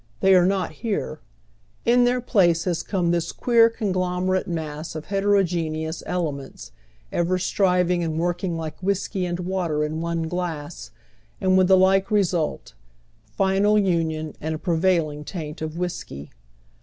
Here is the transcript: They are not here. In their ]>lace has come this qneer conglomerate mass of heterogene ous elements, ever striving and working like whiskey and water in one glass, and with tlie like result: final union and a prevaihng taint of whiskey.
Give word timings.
They 0.19 0.33
are 0.33 0.47
not 0.47 0.71
here. 0.71 1.19
In 1.85 2.05
their 2.05 2.19
]>lace 2.21 2.63
has 2.65 2.81
come 2.81 3.11
this 3.11 3.31
qneer 3.31 3.71
conglomerate 3.71 4.47
mass 4.47 4.95
of 4.95 5.05
heterogene 5.09 5.75
ous 5.87 6.01
elements, 6.07 6.71
ever 7.11 7.37
striving 7.37 8.03
and 8.03 8.17
working 8.17 8.57
like 8.57 8.81
whiskey 8.81 9.27
and 9.27 9.41
water 9.41 9.83
in 9.83 10.01
one 10.01 10.23
glass, 10.23 10.89
and 11.39 11.55
with 11.55 11.69
tlie 11.69 11.79
like 11.79 12.09
result: 12.09 12.73
final 13.27 13.77
union 13.77 14.35
and 14.41 14.55
a 14.55 14.57
prevaihng 14.57 15.23
taint 15.23 15.61
of 15.61 15.77
whiskey. 15.77 16.31